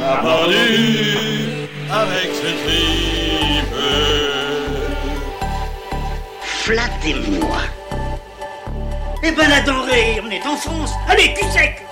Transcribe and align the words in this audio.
on 0.00 0.04
a 0.04 0.16
pendu 0.16 1.68
avec 1.90 2.30
ses 2.34 2.54
tripes. 2.64 3.74
Flattez-moi. 6.42 7.58
Eh 9.22 9.32
ben 9.32 9.48
la 9.48 9.60
denrée, 9.60 10.20
on 10.24 10.30
est 10.30 10.46
en 10.46 10.56
France. 10.56 10.92
Allez, 11.08 11.34
cul 11.34 11.44
sec. 11.50 11.86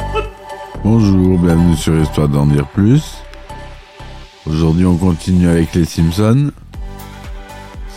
Bonjour, 0.82 1.38
bienvenue 1.38 1.76
sur 1.76 1.94
Histoire 2.00 2.28
d'en 2.28 2.46
dire 2.46 2.66
plus. 2.68 3.18
Aujourd'hui, 4.46 4.86
on 4.86 4.96
continue 4.96 5.48
avec 5.48 5.74
les 5.74 5.84
Simpsons. 5.84 6.50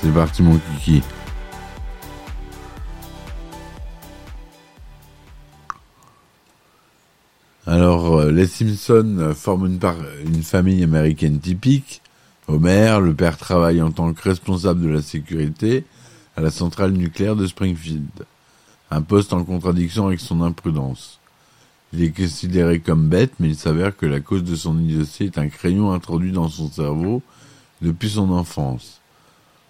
C'est 0.02 0.14
parti, 0.14 0.42
mon 0.42 0.60
kiki. 0.80 1.02
Alors, 7.68 8.11
les 8.32 8.48
Simpsons 8.48 9.18
euh, 9.20 9.34
forment 9.34 9.78
une 10.26 10.44
famille 10.44 10.84
américaine 10.84 11.40
typique. 11.40 12.02
Homer, 12.48 13.00
le 13.02 13.14
père 13.14 13.38
travaille 13.38 13.82
en 13.82 13.92
tant 13.92 14.14
que 14.14 14.22
responsable 14.22 14.82
de 14.82 14.90
la 14.90 15.02
sécurité 15.02 15.86
à 16.36 16.42
la 16.42 16.52
centrale 16.52 16.92
nucléaire 16.92 17.36
de 17.36 17.48
Springfield. 17.48 18.26
Un 18.90 19.02
poste 19.02 19.34
en 19.34 19.44
contradiction 19.44 20.08
avec 20.08 20.20
son 20.20 20.42
imprudence. 20.42 21.20
Il 21.94 22.04
est 22.04 22.12
considéré 22.12 22.80
comme 22.80 23.10
bête, 23.10 23.34
mais 23.40 23.50
il 23.50 23.56
s'avère 23.56 23.96
que 23.96 24.06
la 24.06 24.22
cause 24.22 24.44
de 24.44 24.56
son 24.56 24.80
idiotie 24.80 25.26
est 25.26 25.38
un 25.38 25.50
crayon 25.50 25.92
introduit 25.92 26.32
dans 26.32 26.48
son 26.48 26.70
cerveau 26.70 27.22
depuis 27.82 28.10
son 28.10 28.32
enfance. 28.32 29.02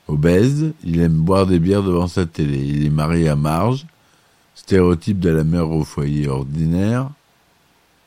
Obèse, 0.08 0.74
il 0.84 1.00
aime 1.02 1.14
boire 1.14 1.48
des 1.48 1.60
bières 1.60 1.84
devant 1.84 2.08
sa 2.08 2.26
télé. 2.26 2.58
Il 2.58 2.86
est 2.86 2.92
marié 2.92 3.30
à 3.30 3.36
Marge, 3.36 3.86
stéréotype 4.56 5.20
de 5.20 5.30
la 5.30 5.44
mère 5.44 5.72
au 5.72 5.84
foyer 5.84 6.28
ordinaire. 6.28 7.10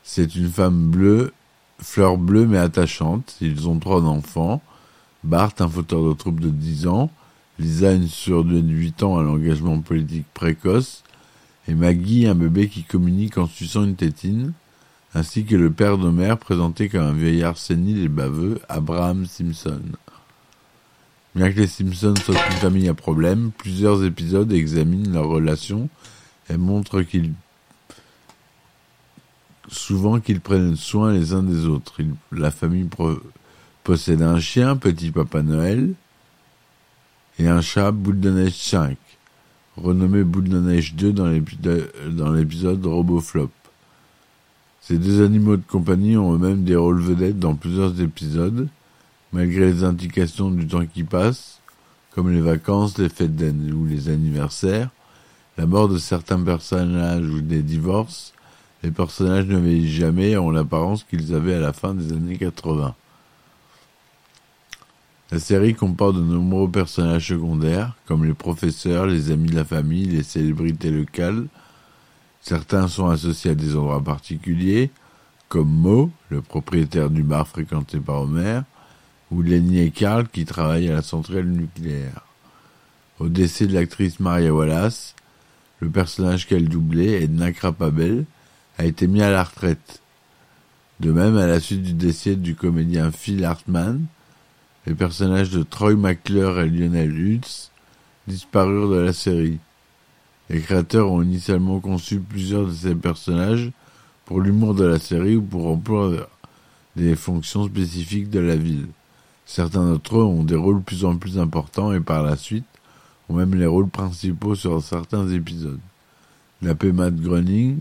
C'est 0.05 0.37
une 0.37 0.51
femme 0.51 0.91
bleue, 0.91 1.33
fleur 1.81 2.19
bleue 2.19 2.47
mais 2.47 2.59
attachante. 2.59 3.37
Ils 3.41 3.69
ont 3.69 3.79
trois 3.79 4.03
enfants. 4.03 4.63
Bart, 5.25 5.55
un 5.59 5.69
fauteur 5.69 6.05
de 6.07 6.13
troupe 6.13 6.41
de 6.41 6.51
10 6.51 6.87
ans. 6.87 7.11
Lisa, 7.59 7.93
une 7.93 8.09
surdouée 8.09 8.63
de 8.63 8.69
8 8.73 9.03
ans 9.03 9.19
à 9.19 9.23
l'engagement 9.23 9.81
politique 9.81 10.27
précoce 10.35 11.05
et 11.67 11.75
Maggie, 11.75 12.27
un 12.27 12.35
bébé 12.35 12.69
qui 12.69 12.83
communique 12.83 13.39
en 13.39 13.47
suçant 13.47 13.85
une 13.85 13.97
tétine, 13.97 14.53
ainsi 15.15 15.45
que 15.45 15.57
le 15.57 15.71
père 15.71 15.97
d'Homer 15.97 16.35
présenté 16.39 16.89
comme 16.89 17.03
un 17.03 17.13
vieillard 17.13 17.57
sénile 17.57 18.05
et 18.05 18.09
baveux, 18.09 18.61
Abraham 18.69 19.25
Simpson. 19.25 19.81
Bien 21.35 21.51
que 21.51 21.61
les 21.61 21.67
Simpsons 21.67 22.15
soient 22.23 22.35
une 22.35 22.57
famille 22.59 22.89
à 22.89 22.95
problème, 22.95 23.51
plusieurs 23.57 24.05
épisodes 24.05 24.53
examinent 24.53 25.13
leur 25.13 25.27
relation 25.27 25.89
et 26.51 26.57
montrent 26.57 27.03
qu'ils 27.03 27.33
souvent 29.85 30.19
qu'ils 30.19 30.41
prennent 30.41 30.77
soin 30.77 31.13
les 31.13 31.33
uns 31.35 31.43
des 31.43 31.67
autres. 31.67 32.01
La 32.33 32.51
famille 32.51 32.89
possède 33.83 34.23
un 34.23 34.41
chien, 34.41 34.77
Petit 34.77 35.11
Papa 35.11 35.43
Noël, 35.43 35.93
et 37.39 37.49
un 37.49 37.61
chat, 37.61 37.91
Boule 37.91 38.21
de 38.21 38.31
Neige 38.31 38.57
5 38.57 38.97
renommé 39.77 40.23
Boule 40.23 40.49
de 40.49 40.61
Neige 40.61 40.95
2 40.95 41.13
dans 41.13 42.33
l'épisode, 42.33 42.87
Roboflop. 42.87 43.51
Ces 44.81 44.99
deux 44.99 45.25
animaux 45.25 45.57
de 45.57 45.63
compagnie 45.67 46.17
ont 46.17 46.35
eux-mêmes 46.35 46.65
des 46.65 46.77
rôles 46.77 47.01
vedettes 47.01 47.39
dans 47.39 47.55
plusieurs 47.55 48.01
épisodes, 48.01 48.69
malgré 49.33 49.67
les 49.67 49.83
indications 49.85 50.51
du 50.51 50.67
temps 50.67 50.87
qui 50.87 51.03
passe, 51.03 51.61
comme 52.15 52.31
les 52.31 52.41
vacances, 52.41 52.99
les 52.99 53.09
fêtes 53.09 53.33
ou 53.75 53.87
les 53.87 54.09
anniversaires, 54.09 54.91
la 55.57 55.67
mort 55.67 55.89
de 55.89 55.99
certains 55.99 56.41
personnages 56.41 57.27
ou 57.27 57.41
des 57.41 57.63
divorces, 57.63 58.33
les 58.85 58.91
personnages 58.91 59.47
ne 59.47 59.59
vieillissent 59.59 59.97
jamais 59.97 60.37
ont 60.37 60.51
l'apparence 60.51 61.05
qu'ils 61.05 61.35
avaient 61.35 61.55
à 61.55 61.61
la 61.61 61.73
fin 61.73 61.95
des 61.95 62.13
années 62.13 62.37
80. 62.37 62.95
La 65.33 65.39
série 65.39 65.75
comporte 65.75 66.17
de 66.17 66.21
nombreux 66.21 66.71
personnages 66.71 67.29
secondaires, 67.29 67.97
comme 68.05 68.27
les 68.27 68.35
professeurs, 68.35 69.07
les 69.07 69.31
amis 69.31 69.49
de 69.49 69.57
la 69.57 69.65
famille, 69.65 70.05
les 70.05 70.23
célébrités 70.23 70.91
locales. 70.91 71.47
Certains 72.43 72.87
sont 72.87 73.09
associés 73.09 73.53
à 73.53 73.55
des 73.55 73.75
endroits 73.75 74.05
particuliers, 74.05 74.91
comme 75.49 75.71
Mo, 75.71 76.11
le 76.29 76.43
propriétaire 76.43 77.09
du 77.09 77.23
bar 77.23 77.49
fréquenté 77.49 77.99
par 78.01 78.21
Homer, 78.21 78.61
ou 79.31 79.41
Lenny 79.41 79.79
et 79.79 79.91
Carl 79.93 80.29
qui 80.29 80.45
travaillent 80.45 80.91
à 80.91 80.97
la 80.97 81.03
centrale 81.03 81.47
nucléaire. 81.47 82.27
Au 83.19 83.29
décès 83.29 83.67
de 83.67 83.73
l'actrice 83.73 84.21
Maria 84.21 84.53
Wallace, 84.53 85.15
le 85.81 85.89
personnage 85.89 86.47
qu'elle 86.47 86.69
doublait, 86.69 87.23
Edna 87.23 87.51
Krapabel, 87.51 88.27
a 88.79 88.85
été 88.85 89.07
mis 89.07 89.23
à 89.23 89.31
la 89.31 89.45
retraite. 89.45 90.01
De 91.01 91.13
même, 91.13 91.37
à 91.37 91.47
la 91.47 91.61
suite 91.61 91.83
du 91.83 91.93
décès 91.93 92.37
du 92.37 92.55
comédien 92.55 93.11
Phil 93.11 93.45
Hartman, 93.45 94.05
les 94.87 94.95
personnages 94.95 95.51
de 95.51 95.63
Troy 95.63 95.95
McClure 95.95 96.61
et 96.61 96.69
Lionel 96.69 97.17
Hutz 97.19 97.71
disparurent 98.27 98.91
de 98.91 99.01
la 99.01 99.13
série. 99.13 99.59
Les 100.51 100.61
créateurs 100.61 101.11
ont 101.11 101.23
initialement 101.23 101.81
conçu 101.81 102.21
plusieurs 102.21 102.67
de 102.67 102.73
ces 102.73 102.95
personnages 102.95 103.71
pour 104.25 104.41
l'humour 104.41 104.75
de 104.75 104.85
la 104.85 104.99
série 104.99 105.37
ou 105.37 105.43
pour 105.43 105.63
remplir 105.63 106.27
des 106.97 107.17
fonctions 107.17 107.67
spécifiques 107.67 108.31
de 108.31 108.41
la 108.41 108.57
ville. 108.57 108.87
Certains 109.47 109.85
d'entre 109.85 110.19
eux 110.19 110.25
ont 110.25 110.45
des 110.45 110.55
rôles 110.55 110.83
plus 110.83 111.05
en 111.05 111.17
plus 111.17 111.39
importants 111.39 111.93
et 111.93 112.01
par 112.01 112.23
la 112.23 112.37
suite 112.37 112.65
ont 113.29 113.35
même 113.35 113.55
les 113.55 113.67
rôles 113.67 113.89
principaux 113.89 114.55
sur 114.55 114.83
certains 114.83 115.29
épisodes. 115.29 115.81
D'après 116.63 116.93
Matt 116.93 117.17
Groening, 117.17 117.79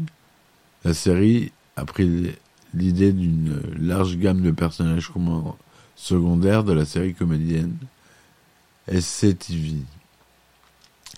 la 0.83 0.94
série 0.94 1.51
a 1.75 1.85
pris 1.85 2.35
l'idée 2.73 3.13
d'une 3.13 3.61
large 3.79 4.17
gamme 4.17 4.41
de 4.41 4.51
personnages 4.51 5.09
communs 5.09 5.55
secondaire 5.95 6.63
de 6.63 6.73
la 6.73 6.85
série 6.85 7.13
comédienne 7.13 7.75
SCTV. 8.88 9.77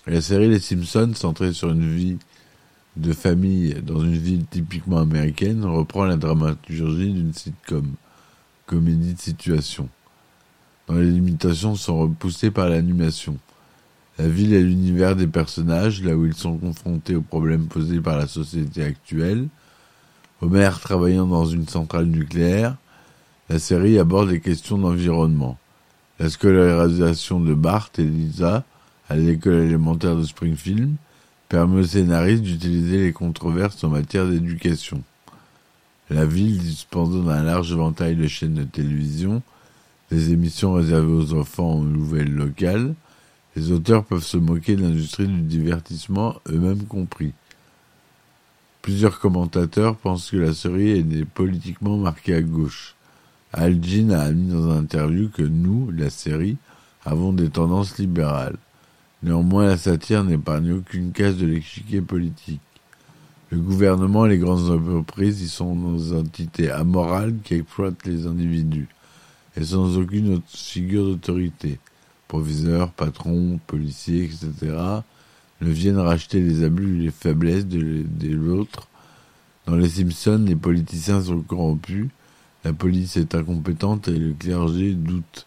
La 0.06 0.20
série 0.20 0.48
Les 0.48 0.60
Simpsons, 0.60 1.12
centrée 1.14 1.52
sur 1.52 1.70
une 1.70 1.92
vie 1.92 2.18
de 2.96 3.12
famille 3.12 3.74
dans 3.82 4.00
une 4.00 4.16
ville 4.16 4.46
typiquement 4.46 4.98
américaine, 4.98 5.64
reprend 5.64 6.04
la 6.04 6.16
dramaturgie 6.16 7.12
d'une 7.12 7.34
sitcom, 7.34 7.94
comédie 8.66 9.14
de 9.14 9.20
situation, 9.20 9.88
dont 10.86 10.94
les 10.94 11.10
limitations 11.10 11.74
sont 11.74 11.98
repoussées 11.98 12.50
par 12.50 12.68
l'animation. 12.68 13.36
La 14.18 14.28
ville 14.28 14.54
est 14.54 14.62
l'univers 14.62 15.14
des 15.14 15.26
personnages, 15.26 16.02
là 16.02 16.16
où 16.16 16.24
ils 16.24 16.34
sont 16.34 16.56
confrontés 16.56 17.16
aux 17.16 17.22
problèmes 17.22 17.66
posés 17.66 18.00
par 18.00 18.16
la 18.16 18.26
société 18.26 18.82
actuelle. 18.82 19.48
Homer 20.40 20.70
travaillant 20.80 21.26
dans 21.26 21.44
une 21.44 21.68
centrale 21.68 22.06
nucléaire, 22.06 22.76
la 23.50 23.58
série 23.58 23.98
aborde 23.98 24.30
les 24.30 24.40
questions 24.40 24.78
d'environnement. 24.78 25.58
La 26.18 26.30
scolarisation 26.30 27.40
de 27.40 27.52
Bart 27.52 27.90
et 27.98 28.04
Lisa 28.04 28.64
à 29.08 29.16
l'école 29.16 29.64
élémentaire 29.64 30.16
de 30.16 30.24
Springfield 30.24 30.94
permet 31.48 31.80
aux 31.80 31.86
scénaristes 31.86 32.42
d'utiliser 32.42 32.98
les 32.98 33.12
controverses 33.12 33.84
en 33.84 33.90
matière 33.90 34.26
d'éducation. 34.26 35.02
La 36.08 36.24
ville 36.24 36.58
disposant 36.58 37.22
d'un 37.22 37.42
large 37.42 37.72
éventail 37.72 38.16
de 38.16 38.26
chaînes 38.26 38.54
de 38.54 38.64
télévision, 38.64 39.42
des 40.10 40.32
émissions 40.32 40.72
réservées 40.72 41.12
aux 41.12 41.34
enfants 41.34 41.74
aux 41.74 41.84
nouvelles 41.84 42.32
locales, 42.32 42.94
les 43.56 43.72
auteurs 43.72 44.04
peuvent 44.04 44.22
se 44.22 44.36
moquer 44.36 44.76
de 44.76 44.82
l'industrie 44.82 45.26
du 45.26 45.40
divertissement, 45.40 46.36
eux-mêmes 46.50 46.84
compris. 46.84 47.32
Plusieurs 48.82 49.18
commentateurs 49.18 49.96
pensent 49.96 50.30
que 50.30 50.36
la 50.36 50.52
série 50.52 50.90
est 50.90 51.24
politiquement 51.24 51.96
marquée 51.96 52.34
à 52.34 52.42
gauche. 52.42 52.94
Al 53.54 53.82
Jean 53.82 54.10
a 54.10 54.20
admis 54.20 54.52
dans 54.52 54.70
une 54.70 54.78
interview 54.78 55.30
que 55.30 55.42
nous, 55.42 55.90
la 55.90 56.10
série, 56.10 56.58
avons 57.06 57.32
des 57.32 57.48
tendances 57.48 57.96
libérales. 57.96 58.58
Néanmoins, 59.22 59.68
la 59.68 59.78
satire 59.78 60.22
n'épargne 60.22 60.72
aucune 60.72 61.12
case 61.12 61.38
de 61.38 61.46
l'échiquier 61.46 62.02
politique. 62.02 62.60
Le 63.50 63.58
gouvernement 63.58 64.26
et 64.26 64.30
les 64.30 64.38
grandes 64.38 64.70
entreprises 64.70 65.40
y 65.40 65.48
sont 65.48 65.74
des 65.92 66.12
entités 66.12 66.70
amorales 66.70 67.36
qui 67.42 67.54
exploitent 67.54 68.04
les 68.04 68.26
individus, 68.26 68.88
et 69.56 69.64
sans 69.64 69.96
aucune 69.96 70.34
autre 70.34 70.44
figure 70.48 71.04
d'autorité. 71.04 71.78
Proviseurs, 72.28 72.90
patrons, 72.90 73.60
policiers, 73.66 74.24
etc., 74.24 74.76
ne 75.60 75.70
viennent 75.70 75.98
racheter 75.98 76.40
les 76.40 76.64
abus 76.64 76.98
et 76.98 77.04
les 77.04 77.10
faiblesses 77.10 77.66
de, 77.66 78.04
l'autre. 78.28 78.88
Dans 79.66 79.76
les 79.76 79.88
Simpsons, 79.88 80.44
les 80.46 80.56
politiciens 80.56 81.22
sont 81.22 81.40
corrompus, 81.40 82.08
La 82.64 82.72
police 82.72 83.16
est 83.16 83.34
incompétente 83.34 84.08
et 84.08 84.18
le 84.18 84.34
clergé 84.34 84.92
doute. 84.92 85.44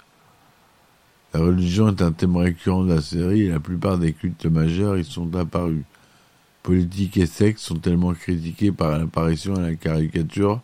La 1.33 1.41
religion 1.41 1.89
est 1.89 2.01
un 2.01 2.11
thème 2.11 2.37
récurrent 2.37 2.83
de 2.83 2.93
la 2.93 3.01
série 3.01 3.41
et 3.41 3.49
la 3.49 3.59
plupart 3.59 3.97
des 3.97 4.13
cultes 4.13 4.45
majeurs 4.45 4.97
y 4.97 5.03
sont 5.03 5.35
apparus. 5.35 5.83
Politique 6.63 7.17
et 7.17 7.25
sexe 7.25 7.61
sont 7.61 7.75
tellement 7.75 8.13
critiqués 8.13 8.71
par 8.71 8.97
l'apparition 8.97 9.55
à 9.55 9.61
la 9.61 9.75
caricature 9.75 10.61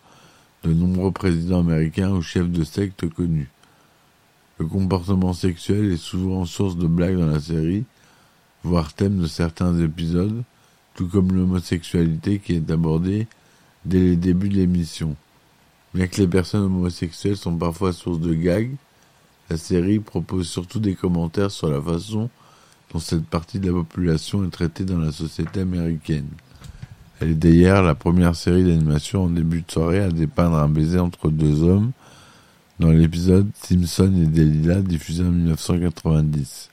de 0.64 0.74
nombreux 0.74 1.12
présidents 1.12 1.60
américains 1.60 2.12
ou 2.12 2.22
chefs 2.22 2.50
de 2.50 2.64
secte 2.64 3.08
connus. 3.10 3.50
Le 4.58 4.66
comportement 4.66 5.34
sexuel 5.34 5.92
est 5.92 5.98
souvent 5.98 6.46
source 6.46 6.78
de 6.78 6.88
blagues 6.88 7.18
dans 7.18 7.28
la 7.28 7.42
série, 7.42 7.84
voire 8.64 8.94
thème 8.94 9.20
de 9.20 9.28
certains 9.28 9.78
épisodes, 9.82 10.44
tout 10.94 11.08
comme 11.08 11.34
l'homosexualité 11.36 12.40
qui 12.40 12.54
est 12.54 12.72
abordée 12.72 13.28
dès 13.84 14.00
les 14.00 14.16
débuts 14.16 14.48
de 14.48 14.56
l'émission. 14.56 15.18
Bien 15.94 16.08
que 16.08 16.22
les 16.22 16.28
personnes 16.28 16.64
homosexuelles 16.64 17.36
sont 17.36 17.58
parfois 17.58 17.92
source 17.92 18.20
de 18.20 18.34
gags, 18.34 18.72
la 19.50 19.58
série 19.58 20.00
propose 20.00 20.48
surtout 20.48 20.80
des 20.80 20.96
commentaires 20.96 21.52
sur 21.52 21.70
la 21.70 21.82
façon 21.82 22.30
dont 22.94 23.00
cette 23.00 23.26
partie 23.26 23.60
de 23.60 23.68
la 23.68 23.74
population 23.74 24.46
est 24.46 24.52
traitée 24.52 24.86
dans 24.86 25.00
la 25.00 25.12
société 25.12 25.60
américaine. 25.60 26.30
Elle 27.20 27.32
est 27.32 27.36
d'ailleurs 27.36 27.84
la 27.84 27.96
première 27.96 28.36
série 28.36 28.64
d'animation 28.64 29.26
en 29.26 29.30
début 29.30 29.62
de 29.62 29.72
soirée 29.72 30.00
à 30.00 30.10
dépeindre 30.10 30.56
un 30.56 30.70
baiser 30.70 31.00
entre 31.00 31.30
deux 31.30 31.62
hommes 31.62 31.92
dans 32.80 32.92
l'épisode 32.92 33.50
Simpson 33.56 34.14
et 34.22 34.26
Delilah 34.26 34.82
diffusé 34.82 35.24
en 35.24 35.32
1990. 35.32 36.70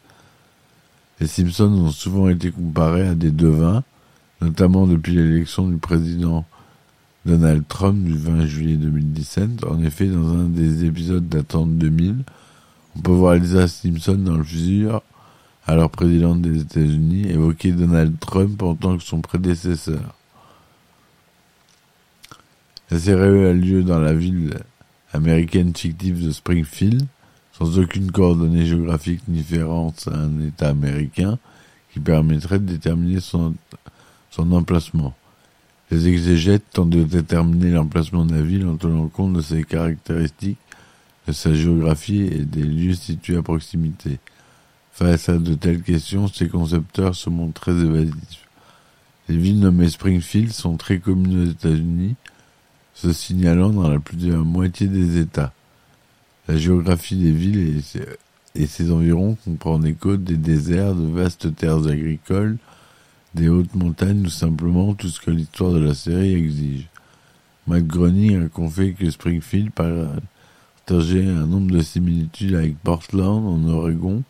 Les 1.21 1.27
Simpsons 1.27 1.73
ont 1.73 1.91
souvent 1.91 2.29
été 2.29 2.51
comparés 2.51 3.07
à 3.07 3.15
des 3.15 3.31
devins, 3.31 3.85
notamment 4.41 4.87
depuis 4.87 5.15
l'élection 5.15 5.69
du 5.69 5.77
président 5.77 6.45
Donald 7.25 7.65
Trump 7.69 8.03
du 8.03 8.17
20 8.17 8.47
juillet 8.47 8.77
2017. 8.77 9.65
En 9.65 9.81
effet, 9.83 10.07
dans 10.07 10.29
un 10.33 10.45
des 10.45 10.85
épisodes 10.85 11.29
datant 11.29 11.67
de 11.67 11.73
2000, 11.73 12.25
on 12.97 13.01
peut 13.01 13.13
voir 13.13 13.35
Lisa 13.35 13.69
Simpson 13.69 14.17
dans 14.17 14.37
le 14.37 14.45
futur, 14.45 15.03
alors 15.67 15.91
présidente 15.91 16.43
des 16.43 16.63
États-Unis, 16.63 17.29
évoquer 17.29 17.71
Donald 17.71 18.19
Trump 18.19 18.61
en 18.63 18.75
tant 18.75 18.97
que 18.97 19.05
son 19.05 19.21
prédécesseur. 19.21 20.17
La 22.91 22.99
série 22.99 23.47
a 23.47 23.53
lieu 23.53 23.85
dans 23.85 24.01
la 24.01 24.13
ville 24.13 24.55
américaine 25.13 25.75
fictive 25.75 26.25
de 26.25 26.31
Springfield, 26.31 27.07
sans 27.53 27.79
aucune 27.79 28.11
coordonnée 28.11 28.67
géographique 28.67 29.23
ni 29.29 29.39
différence 29.39 30.09
à 30.09 30.15
un 30.15 30.41
État 30.41 30.69
américain 30.69 31.39
qui 31.93 32.01
permettrait 32.01 32.59
de 32.59 32.65
déterminer 32.65 33.21
son, 33.21 33.55
son 34.31 34.51
emplacement. 34.53 35.15
Les 35.91 36.09
exégètes 36.09 36.65
tentent 36.73 36.91
de 36.91 37.03
déterminer 37.03 37.71
l'emplacement 37.71 38.25
de 38.25 38.35
la 38.35 38.43
ville 38.43 38.67
en 38.67 38.77
tenant 38.77 39.09
compte 39.09 39.35
de 39.35 39.43
ses 39.43 39.63
caractéristiques, 39.63 40.59
de 41.29 41.33
sa 41.33 41.53
géographie 41.55 42.23
et 42.23 42.45
des 42.45 42.63
lieux 42.63 42.95
situés 42.95 43.37
à 43.37 43.43
proximité. 43.43 44.19
Face 44.93 45.29
à 45.29 45.37
de 45.37 45.55
telles 45.55 45.83
questions, 45.83 46.29
ces 46.29 46.49
concepteurs 46.49 47.15
se 47.15 47.29
montrent 47.29 47.61
très 47.61 47.73
évasifs. 47.73 48.49
Les 49.29 49.37
villes 49.37 49.61
nommées 49.61 49.91
Springfield 49.91 50.53
sont 50.53 50.77
très 50.77 50.99
communes 50.99 51.43
aux 51.43 51.51
États-Unis, 51.51 52.17
se 52.95 53.13
signalant 53.13 53.71
dans 53.71 53.89
la 53.89 53.99
plus 53.99 54.17
de 54.17 54.33
la 54.33 54.39
moitié 54.39 54.87
des 54.87 55.19
États. 55.19 55.53
La 56.49 56.57
géographie 56.57 57.17
des 57.17 57.31
villes 57.31 57.83
et 58.55 58.67
ses, 58.67 58.91
environs 58.91 59.37
comprend 59.45 59.79
des 59.79 59.95
côtes, 59.95 60.25
des 60.25 60.37
déserts, 60.37 60.95
de 60.95 61.07
vastes 61.07 61.55
terres 61.55 61.87
agricoles, 61.87 62.59
des 63.35 63.49
hautes 63.49 63.75
montagnes 63.75 64.27
ou 64.27 64.31
simplement 64.31 64.95
tout 64.95 65.09
ce 65.09 65.21
que 65.21 65.31
l'histoire 65.31 65.73
de 65.73 65.79
la 65.79 65.95
série 65.95 66.35
exige. 66.35 66.89
Matt 67.67 67.85
a 67.85 68.49
confié 68.49 68.93
que 68.93 69.09
Springfield 69.09 69.71
partageait 69.71 71.29
un 71.29 71.47
nombre 71.47 71.71
de 71.71 71.81
similitudes 71.81 72.57
avec 72.57 72.77
Portland 72.79 73.47
en 73.47 73.69
Oregon, 73.69 74.25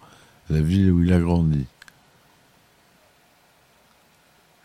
la 0.50 0.60
ville 0.60 0.92
où 0.92 1.02
il 1.02 1.12
a 1.12 1.18
grandi. 1.18 1.64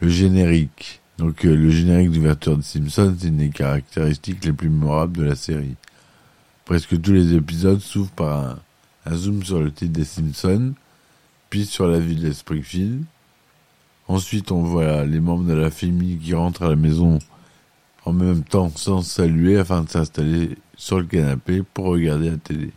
Le 0.01 0.09
générique. 0.09 1.01
Donc 1.17 1.45
euh, 1.45 1.55
le 1.55 1.69
générique 1.71 2.11
d'ouverture 2.11 2.57
de 2.57 2.61
Simpsons, 2.61 3.15
c'est 3.19 3.27
une 3.27 3.37
des 3.37 3.49
caractéristiques 3.49 4.45
les 4.45 4.53
plus 4.53 4.69
mémorables 4.69 5.17
de 5.17 5.23
la 5.23 5.35
série. 5.35 5.75
Presque 6.65 6.99
tous 7.01 7.13
les 7.13 7.33
épisodes 7.33 7.79
s'ouvrent 7.79 8.11
par 8.11 8.39
un, 8.39 8.59
un, 9.05 9.15
zoom 9.15 9.43
sur 9.43 9.59
le 9.59 9.71
titre 9.71 9.93
des 9.93 10.03
Simpsons, 10.03 10.73
puis 11.49 11.65
sur 11.65 11.87
la 11.87 11.99
ville 11.99 12.21
de 12.21 12.31
Springfield. 12.31 13.03
Ensuite, 14.07 14.51
on 14.51 14.61
voit 14.61 15.05
les 15.05 15.19
membres 15.19 15.45
de 15.45 15.53
la 15.53 15.71
famille 15.71 16.17
qui 16.17 16.33
rentrent 16.33 16.63
à 16.63 16.69
la 16.69 16.75
maison 16.75 17.19
en 18.05 18.13
même 18.13 18.43
temps 18.43 18.71
sans 18.75 19.01
saluer 19.01 19.57
afin 19.57 19.83
de 19.83 19.89
s'installer 19.89 20.57
sur 20.77 20.99
le 20.99 21.05
canapé 21.05 21.63
pour 21.73 21.85
regarder 21.85 22.29
la 22.29 22.37
télé. 22.37 22.71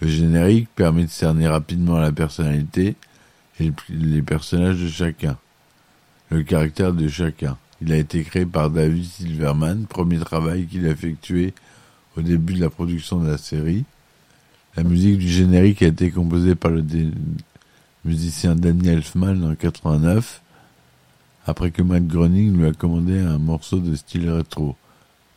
Le 0.00 0.06
générique 0.06 0.68
permet 0.76 1.04
de 1.04 1.10
cerner 1.10 1.48
rapidement 1.48 1.98
la 1.98 2.12
personnalité 2.12 2.94
et 3.58 3.72
les 3.88 4.22
personnages 4.22 4.80
de 4.80 4.88
chacun 4.88 5.36
le 6.30 6.42
caractère 6.42 6.92
de 6.92 7.08
chacun. 7.08 7.56
Il 7.80 7.92
a 7.92 7.96
été 7.96 8.22
créé 8.24 8.44
par 8.44 8.70
David 8.70 9.04
Silverman, 9.04 9.86
premier 9.86 10.18
travail 10.18 10.66
qu'il 10.66 10.86
a 10.86 10.90
effectué 10.90 11.54
au 12.16 12.22
début 12.22 12.54
de 12.54 12.60
la 12.60 12.70
production 12.70 13.20
de 13.20 13.28
la 13.28 13.38
série. 13.38 13.84
La 14.76 14.82
musique 14.82 15.18
du 15.18 15.28
générique 15.28 15.82
a 15.82 15.86
été 15.86 16.10
composée 16.10 16.54
par 16.54 16.70
le 16.70 16.84
musicien 18.04 18.54
Danny 18.54 18.88
Elfman 18.88 19.42
en 19.44 19.54
89, 19.54 20.42
après 21.46 21.70
que 21.70 21.82
Matt 21.82 22.06
Groening 22.06 22.56
lui 22.56 22.66
a 22.66 22.72
commandé 22.72 23.18
un 23.18 23.38
morceau 23.38 23.78
de 23.78 23.94
style 23.94 24.30
rétro. 24.30 24.76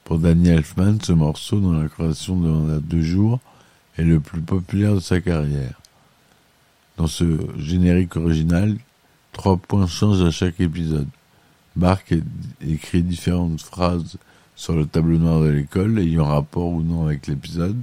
Pour 0.04 0.20
Danny 0.20 0.50
Elfman, 0.50 0.98
ce 1.02 1.14
morceau, 1.14 1.60
dont 1.60 1.74
la 1.74 1.88
création 1.88 2.40
demanda 2.40 2.80
deux 2.80 3.02
jours, 3.02 3.40
est 3.98 4.04
le 4.04 4.20
plus 4.20 4.42
populaire 4.42 4.96
de 4.96 5.00
sa 5.00 5.22
carrière. 5.22 5.80
Dans 6.98 7.08
ce 7.08 7.26
générique 7.58 8.16
original, 8.16 8.78
Trois 9.32 9.56
points 9.56 9.88
changent 9.88 10.24
à 10.24 10.32
chaque 10.32 10.60
épisode. 10.60 11.08
Mark 11.78 12.14
écrit 12.62 13.02
différentes 13.02 13.62
phrases 13.62 14.18
sur 14.56 14.76
le 14.76 14.86
tableau 14.86 15.18
noir 15.18 15.40
de 15.40 15.48
l'école 15.48 16.00
ayant 16.00 16.26
rapport 16.26 16.68
ou 16.68 16.84
non 16.84 17.06
avec 17.06 17.28
l'épisode. 17.28 17.78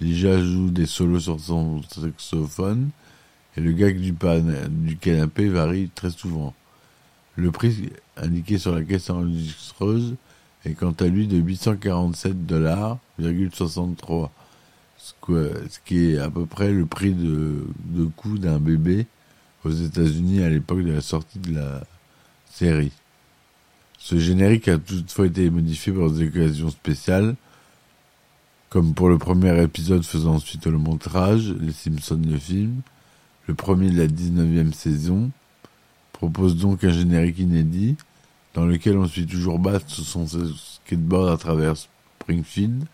Lija 0.00 0.42
joue 0.42 0.70
des 0.70 0.86
solos 0.86 1.20
sur 1.20 1.38
son 1.38 1.80
saxophone 1.82 2.90
et 3.56 3.60
le 3.60 3.70
gag 3.70 4.00
du, 4.00 4.12
du 4.70 4.96
canapé 4.96 5.48
varie 5.48 5.90
très 5.94 6.10
souvent. 6.10 6.54
Le 7.36 7.52
prix 7.52 7.90
indiqué 8.16 8.58
sur 8.58 8.74
la 8.74 8.82
caisse 8.82 9.10
enregistreuse 9.10 10.16
est 10.64 10.74
quant 10.74 10.94
à 10.98 11.06
lui 11.06 11.28
de 11.28 11.36
847 11.36 12.46
dollars, 12.46 12.98
ce 14.98 15.14
qui 15.84 16.10
est 16.10 16.18
à 16.18 16.30
peu 16.30 16.46
près 16.46 16.72
le 16.72 16.84
prix 16.84 17.14
de, 17.14 17.64
de 17.84 18.04
coût 18.04 18.38
d'un 18.38 18.58
bébé 18.58 19.06
aux 19.64 19.70
États-Unis 19.70 20.42
à 20.42 20.48
l'époque 20.48 20.82
de 20.82 20.92
la 20.92 21.00
sortie 21.00 21.38
de 21.38 21.54
la 21.54 21.82
série. 22.50 22.92
Ce 23.98 24.18
générique 24.18 24.68
a 24.68 24.78
toutefois 24.78 25.26
été 25.26 25.50
modifié 25.50 25.92
pour 25.92 26.10
des 26.10 26.26
occasions 26.26 26.70
spéciales, 26.70 27.36
comme 28.70 28.94
pour 28.94 29.08
le 29.08 29.18
premier 29.18 29.62
épisode 29.62 30.04
faisant 30.04 30.38
suite 30.38 30.66
au 30.66 30.70
montage, 30.72 31.52
Les 31.60 31.72
Simpsons 31.72 32.22
le 32.24 32.38
film, 32.38 32.80
le 33.46 33.54
premier 33.54 33.90
de 33.90 33.98
la 33.98 34.06
19e 34.06 34.72
saison, 34.72 35.30
propose 36.12 36.56
donc 36.56 36.84
un 36.84 36.90
générique 36.90 37.38
inédit, 37.38 37.96
dans 38.54 38.64
lequel 38.64 38.96
on 38.96 39.06
suit 39.06 39.26
toujours 39.26 39.58
Bat 39.58 39.80
sur 39.86 40.04
son 40.04 40.26
skateboard 40.26 41.28
à 41.28 41.36
travers 41.36 41.74
Springfield, 41.76 42.84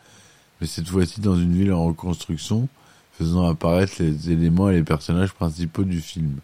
mais 0.61 0.67
cette 0.67 0.89
fois-ci 0.89 1.21
dans 1.21 1.37
une 1.37 1.53
ville 1.53 1.73
en 1.73 1.85
reconstruction, 1.85 2.69
faisant 3.13 3.47
apparaître 3.47 3.95
les 4.01 4.31
éléments 4.31 4.71
et 4.71 4.77
les 4.77 4.83
personnages 4.83 5.33
principaux 5.33 5.85
du 5.85 6.01
film 6.01 6.41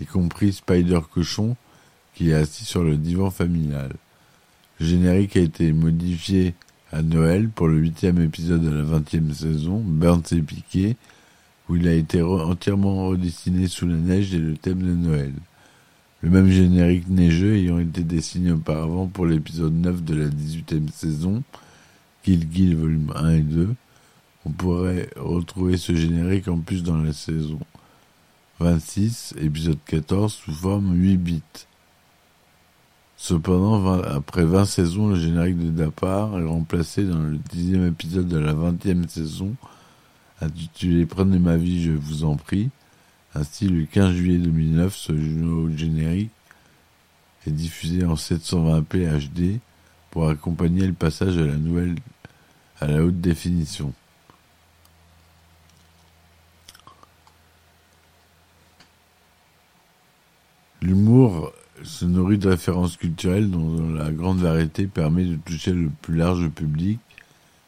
y 0.00 0.06
compris 0.06 0.52
Spider 0.52 1.00
Cochon, 1.12 1.56
qui 2.14 2.30
est 2.30 2.34
assis 2.34 2.64
sur 2.64 2.82
le 2.82 2.96
divan 2.96 3.30
familial. 3.30 3.92
Le 4.80 4.86
générique 4.86 5.36
a 5.36 5.40
été 5.40 5.72
modifié 5.72 6.54
à 6.92 7.02
Noël 7.02 7.48
pour 7.48 7.68
le 7.68 7.78
huitième 7.78 8.20
épisode 8.20 8.62
de 8.62 8.70
la 8.70 8.82
vingtième 8.82 9.32
saison, 9.32 9.82
Burns 9.84 10.22
et 10.32 10.40
Piqué, 10.40 10.96
où 11.68 11.76
il 11.76 11.88
a 11.88 11.94
été 11.94 12.22
entièrement 12.22 13.08
redessiné 13.08 13.66
sous 13.66 13.86
la 13.86 13.96
neige 13.96 14.34
et 14.34 14.38
le 14.38 14.56
thème 14.56 14.82
de 14.82 14.94
Noël. 14.94 15.32
Le 16.22 16.30
même 16.30 16.48
générique 16.48 17.08
neigeux 17.08 17.56
ayant 17.56 17.78
été 17.78 18.02
dessiné 18.02 18.52
auparavant 18.52 19.06
pour 19.06 19.26
l'épisode 19.26 19.74
9 19.74 20.04
de 20.04 20.14
la 20.14 20.28
18e 20.28 20.90
saison, 20.90 21.42
Kill 22.22 22.48
Kill 22.48 22.76
volume 22.76 23.12
1 23.14 23.30
et 23.30 23.40
2, 23.40 23.74
on 24.44 24.50
pourrait 24.50 25.10
retrouver 25.16 25.76
ce 25.76 25.94
générique 25.94 26.48
en 26.48 26.58
plus 26.58 26.82
dans 26.82 26.96
la 26.96 27.12
saison 27.12 27.58
26, 28.58 29.34
épisode 29.38 29.78
14, 29.84 30.32
sous 30.32 30.52
forme 30.52 30.96
8 30.96 31.16
bits. 31.18 31.42
Cependant, 33.18 34.00
après 34.02 34.44
20 34.44 34.64
saisons, 34.64 35.08
le 35.08 35.16
générique 35.16 35.58
de 35.58 35.84
départ 35.84 36.38
est 36.38 36.44
remplacé 36.44 37.04
dans 37.04 37.18
le 37.18 37.36
dixième 37.50 37.86
épisode 37.86 38.28
de 38.28 38.38
la 38.38 38.54
20e 38.54 39.08
saison, 39.08 39.54
intitulé 40.40 41.04
Prenez 41.04 41.38
ma 41.38 41.56
vie, 41.56 41.82
je 41.82 41.92
vous 41.92 42.24
en 42.24 42.36
prie. 42.36 42.70
Ainsi, 43.34 43.68
le 43.68 43.84
15 43.84 44.14
juillet 44.14 44.38
2009, 44.38 44.96
ce 44.96 45.12
générique 45.76 46.30
est 47.46 47.50
diffusé 47.50 48.06
en 48.06 48.14
720p 48.14 49.28
HD 49.28 49.60
pour 50.10 50.30
accompagner 50.30 50.86
le 50.86 50.94
passage 50.94 51.36
à 51.36 51.44
la 51.44 51.56
nouvelle 51.56 51.96
à 52.80 52.86
la 52.86 53.04
haute 53.04 53.20
définition. 53.20 53.92
Se 61.82 62.06
nourrit 62.06 62.38
de 62.38 62.48
références 62.48 62.96
culturelles 62.96 63.50
dont 63.50 63.94
la 63.94 64.10
grande 64.10 64.38
variété 64.38 64.86
permet 64.86 65.24
de 65.24 65.36
toucher 65.36 65.72
le 65.72 65.90
plus 66.02 66.16
large 66.16 66.48
public. 66.48 66.98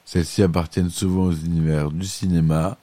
Celles-ci 0.07 0.43
appartiennent 0.43 0.89
souvent 0.89 1.25
aux 1.25 1.33
univers 1.33 1.91
du 1.91 2.07
cinéma, 2.07 2.79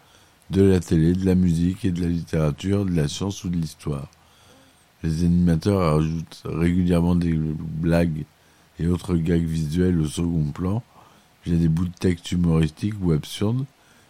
de 0.52 0.62
la 0.62 0.80
télé, 0.80 1.14
de 1.14 1.26
la 1.26 1.34
musique 1.34 1.84
et 1.84 1.92
de 1.92 2.02
la 2.02 2.08
littérature, 2.08 2.86
de 2.86 2.96
la 2.96 3.08
science 3.08 3.44
ou 3.44 3.50
de 3.50 3.58
l'histoire. 3.58 4.08
Les 5.02 5.24
animateurs 5.24 5.98
ajoutent 5.98 6.44
régulièrement 6.46 7.16
des 7.16 7.34
blagues 7.34 8.26
et 8.80 8.88
autres 8.88 9.16
gags 9.16 9.46
visuels 9.46 10.00
au 10.00 10.08
second 10.08 10.52
plan, 10.54 10.84
via 11.46 11.58
des 11.58 11.68
bouts 11.68 11.88
de 11.88 11.94
texte 11.94 12.32
humoristiques 12.32 12.96
ou 13.02 13.12
absurdes, 13.12 13.66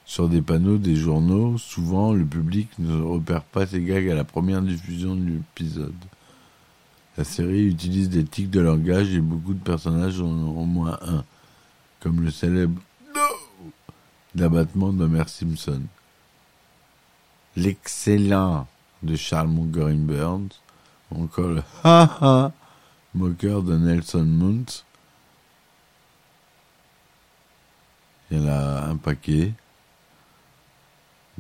sur 0.06 0.28
des 0.30 0.42
panneaux 0.42 0.78
des 0.78 0.96
journaux. 0.96 1.58
Souvent, 1.58 2.14
le 2.14 2.26
public 2.26 2.68
ne 2.80 3.02
repère 3.02 3.44
pas 3.44 3.66
ces 3.66 3.82
gags 3.82 4.10
à 4.10 4.16
la 4.16 4.24
première 4.24 4.62
diffusion 4.62 5.16
de 5.16 5.26
l'épisode. 5.26 5.94
La 7.18 7.24
série 7.24 7.68
utilise 7.68 8.10
des 8.10 8.26
tics 8.26 8.50
de 8.50 8.60
langage 8.60 9.14
et 9.14 9.22
beaucoup 9.22 9.54
de 9.54 9.64
personnages 9.64 10.20
en 10.20 10.26
ont 10.26 10.62
au 10.62 10.66
moins 10.66 11.00
un, 11.02 11.24
comme 12.02 12.22
le 12.22 12.30
célèbre 12.30 12.82
No 13.16 13.72
d'abattement 14.34 14.92
d'Homer 14.92 15.24
Simpson. 15.28 15.82
L'excellent 17.56 18.68
de 19.02 19.16
Charles 19.16 19.48
Montgomery 19.48 19.96
Burns, 19.96 20.50
encore 21.10 21.48
le 21.48 21.64
ha 21.86 22.18
ha 22.20 22.52
moqueur 23.14 23.64
de 23.64 23.78
Nelson 23.78 24.26
Muntz. 24.26 24.84
Il 28.30 28.40
y 28.40 28.42
en 28.42 28.48
a 28.48 28.88
un 28.88 28.98
paquet. 28.98 29.54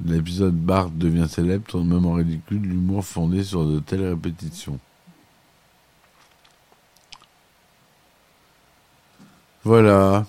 L'épisode 0.03 0.55
Bart 0.55 0.89
devient 0.89 1.27
célèbre, 1.27 1.65
tout 1.67 1.84
même 1.84 2.05
en 2.05 2.13
ridicule 2.13 2.62
l'humour 2.62 3.03
fondé 3.03 3.44
sur 3.44 3.65
de 3.65 3.79
telles 3.79 4.08
répétitions. 4.08 4.79
Voilà 9.65 10.27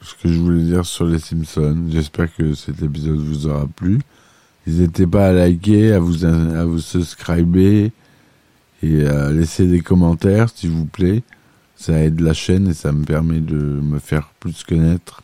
ce 0.00 0.14
que 0.14 0.32
je 0.32 0.38
voulais 0.38 0.62
dire 0.62 0.86
sur 0.86 1.04
les 1.04 1.18
Simpsons. 1.18 1.86
J'espère 1.90 2.32
que 2.32 2.54
cet 2.54 2.80
épisode 2.80 3.18
vous 3.18 3.48
aura 3.48 3.66
plu. 3.66 3.98
N'hésitez 4.64 5.04
pas 5.04 5.26
à 5.26 5.32
liker, 5.32 5.94
à 5.94 5.98
vous, 5.98 6.24
à 6.24 6.64
vous 6.64 6.78
subscriber 6.78 7.90
et 8.84 9.04
à 9.04 9.32
laisser 9.32 9.66
des 9.66 9.80
commentaires 9.80 10.48
s'il 10.54 10.70
vous 10.70 10.84
plaît. 10.84 11.24
Ça 11.74 11.98
aide 12.04 12.20
la 12.20 12.32
chaîne 12.32 12.68
et 12.68 12.72
ça 12.72 12.92
me 12.92 13.04
permet 13.04 13.40
de 13.40 13.56
me 13.56 13.98
faire 13.98 14.30
plus 14.38 14.62
connaître. 14.62 15.22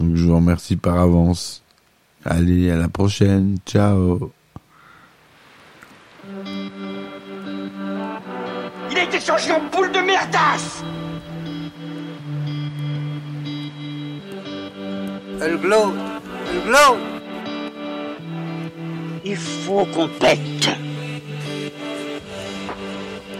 Donc 0.00 0.16
je 0.16 0.24
vous 0.24 0.34
remercie 0.34 0.74
par 0.74 0.98
avance. 0.98 1.62
Allez, 2.24 2.72
à 2.72 2.76
la 2.76 2.88
prochaine. 2.88 3.58
Ciao. 3.64 4.32
Il 8.90 8.98
a 8.98 9.04
été 9.04 9.20
changé 9.20 9.52
en 9.52 9.60
boule 9.70 9.92
de 9.92 10.00
merdasse 10.00 10.82
Elle 15.42 15.56
glow. 15.56 15.94
Elle 16.50 16.60
glow. 16.68 16.98
Il 19.24 19.36
faut 19.36 19.86
qu'on 19.86 20.06
pète. 20.08 20.68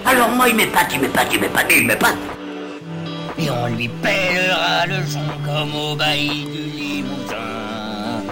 Alors 0.06 0.30
moi, 0.30 0.48
il 0.48 0.56
m'épate, 0.56 0.94
il 0.94 1.00
m'épate, 1.00 1.28
il 1.34 1.40
m'épate, 1.40 1.72
il 1.76 1.86
m'épate. 1.86 2.16
Et 3.38 3.50
on 3.50 3.66
lui 3.66 3.88
pèlera 3.88 4.86
le 4.86 5.06
son 5.06 5.20
comme 5.44 5.74
au 5.74 5.94
bailli 5.94 6.46
du 6.46 6.62
Limousin. 6.78 7.36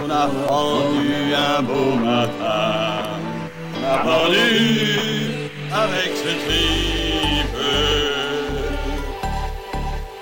On 0.03 0.09
a 0.09 0.27
pendu 0.47 1.33
un 1.35 1.61
beau 1.61 1.93
matin. 1.93 3.03
On 3.75 3.85
a 3.85 3.97
pendu 3.99 4.99
avec 5.71 6.11
ce 6.15 6.31
tripe. 6.45 7.59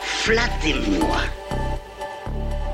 Flattez-moi. 0.02 1.18